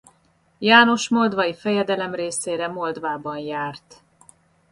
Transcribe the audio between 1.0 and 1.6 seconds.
moldvai